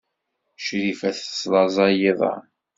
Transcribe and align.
Crifa 0.63 1.09
teslaẓay 1.17 1.97
iḍan. 2.11 2.43